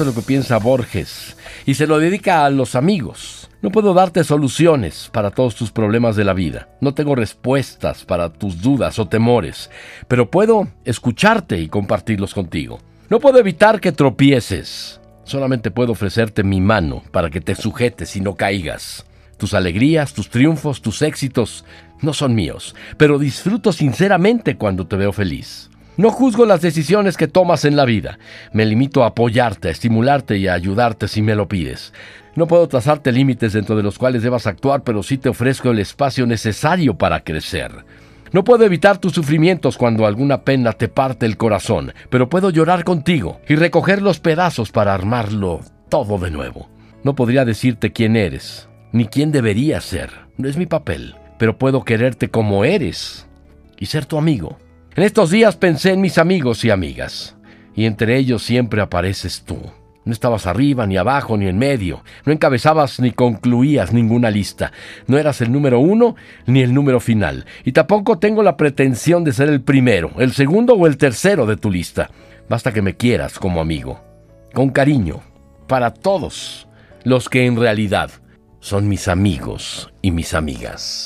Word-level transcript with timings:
Es 0.00 0.06
lo 0.06 0.14
que 0.14 0.22
piensa 0.22 0.56
Borges 0.56 1.36
y 1.66 1.74
se 1.74 1.86
lo 1.86 1.98
dedica 1.98 2.46
a 2.46 2.50
los 2.50 2.74
amigos. 2.74 3.50
No 3.60 3.70
puedo 3.70 3.92
darte 3.92 4.24
soluciones 4.24 5.10
para 5.12 5.30
todos 5.30 5.54
tus 5.54 5.72
problemas 5.72 6.16
de 6.16 6.24
la 6.24 6.32
vida. 6.32 6.70
No 6.80 6.94
tengo 6.94 7.14
respuestas 7.14 8.06
para 8.06 8.32
tus 8.32 8.62
dudas 8.62 8.98
o 8.98 9.08
temores, 9.08 9.70
pero 10.08 10.30
puedo 10.30 10.68
escucharte 10.86 11.60
y 11.60 11.68
compartirlos 11.68 12.32
contigo. 12.32 12.78
No 13.10 13.20
puedo 13.20 13.38
evitar 13.38 13.78
que 13.78 13.92
tropieces. 13.92 15.02
Solamente 15.24 15.70
puedo 15.70 15.92
ofrecerte 15.92 16.44
mi 16.44 16.62
mano 16.62 17.02
para 17.12 17.28
que 17.28 17.42
te 17.42 17.54
sujetes 17.54 18.16
y 18.16 18.22
no 18.22 18.36
caigas. 18.36 19.04
Tus 19.36 19.52
alegrías, 19.52 20.14
tus 20.14 20.30
triunfos, 20.30 20.80
tus 20.80 21.02
éxitos 21.02 21.66
no 22.00 22.14
son 22.14 22.34
míos, 22.34 22.74
pero 22.96 23.18
disfruto 23.18 23.70
sinceramente 23.70 24.56
cuando 24.56 24.86
te 24.86 24.96
veo 24.96 25.12
feliz. 25.12 25.68
No 26.00 26.10
juzgo 26.10 26.46
las 26.46 26.62
decisiones 26.62 27.18
que 27.18 27.28
tomas 27.28 27.66
en 27.66 27.76
la 27.76 27.84
vida. 27.84 28.18
Me 28.54 28.64
limito 28.64 29.04
a 29.04 29.08
apoyarte, 29.08 29.68
a 29.68 29.70
estimularte 29.70 30.38
y 30.38 30.48
a 30.48 30.54
ayudarte 30.54 31.08
si 31.08 31.20
me 31.20 31.34
lo 31.34 31.46
pides. 31.46 31.92
No 32.34 32.46
puedo 32.46 32.66
trazarte 32.68 33.12
límites 33.12 33.52
dentro 33.52 33.76
de 33.76 33.82
los 33.82 33.98
cuales 33.98 34.22
debas 34.22 34.46
actuar, 34.46 34.82
pero 34.82 35.02
sí 35.02 35.18
te 35.18 35.28
ofrezco 35.28 35.72
el 35.72 35.78
espacio 35.78 36.24
necesario 36.24 36.96
para 36.96 37.20
crecer. 37.20 37.84
No 38.32 38.44
puedo 38.44 38.64
evitar 38.64 38.96
tus 38.96 39.12
sufrimientos 39.12 39.76
cuando 39.76 40.06
alguna 40.06 40.40
pena 40.40 40.72
te 40.72 40.88
parte 40.88 41.26
el 41.26 41.36
corazón, 41.36 41.92
pero 42.08 42.30
puedo 42.30 42.48
llorar 42.48 42.82
contigo 42.82 43.42
y 43.46 43.56
recoger 43.56 44.00
los 44.00 44.20
pedazos 44.20 44.72
para 44.72 44.94
armarlo 44.94 45.60
todo 45.90 46.16
de 46.16 46.30
nuevo. 46.30 46.70
No 47.04 47.14
podría 47.14 47.44
decirte 47.44 47.92
quién 47.92 48.16
eres, 48.16 48.70
ni 48.92 49.04
quién 49.04 49.32
deberías 49.32 49.84
ser. 49.84 50.08
No 50.38 50.48
es 50.48 50.56
mi 50.56 50.64
papel, 50.64 51.16
pero 51.38 51.58
puedo 51.58 51.84
quererte 51.84 52.30
como 52.30 52.64
eres 52.64 53.28
y 53.78 53.84
ser 53.84 54.06
tu 54.06 54.16
amigo. 54.16 54.56
En 54.96 55.04
estos 55.04 55.30
días 55.30 55.56
pensé 55.56 55.92
en 55.92 56.00
mis 56.00 56.18
amigos 56.18 56.64
y 56.64 56.70
amigas, 56.70 57.36
y 57.76 57.84
entre 57.84 58.16
ellos 58.16 58.42
siempre 58.42 58.80
apareces 58.82 59.42
tú. 59.42 59.56
No 60.04 60.12
estabas 60.12 60.46
arriba, 60.46 60.86
ni 60.86 60.96
abajo, 60.96 61.36
ni 61.36 61.46
en 61.46 61.58
medio. 61.58 62.02
No 62.24 62.32
encabezabas 62.32 62.98
ni 62.98 63.12
concluías 63.12 63.92
ninguna 63.92 64.30
lista. 64.30 64.72
No 65.06 65.16
eras 65.18 65.40
el 65.42 65.52
número 65.52 65.78
uno 65.78 66.16
ni 66.46 66.62
el 66.62 66.74
número 66.74 66.98
final. 66.98 67.44
Y 67.64 67.72
tampoco 67.72 68.18
tengo 68.18 68.42
la 68.42 68.56
pretensión 68.56 69.22
de 69.22 69.32
ser 69.32 69.48
el 69.48 69.60
primero, 69.60 70.10
el 70.18 70.32
segundo 70.32 70.74
o 70.74 70.86
el 70.88 70.96
tercero 70.96 71.46
de 71.46 71.56
tu 71.56 71.70
lista. 71.70 72.10
Basta 72.48 72.72
que 72.72 72.82
me 72.82 72.96
quieras 72.96 73.38
como 73.38 73.60
amigo. 73.60 74.00
Con 74.52 74.70
cariño. 74.70 75.20
Para 75.68 75.94
todos 75.94 76.66
los 77.04 77.28
que 77.28 77.46
en 77.46 77.56
realidad 77.56 78.10
son 78.58 78.88
mis 78.88 79.06
amigos 79.06 79.92
y 80.02 80.10
mis 80.10 80.34
amigas. 80.34 80.98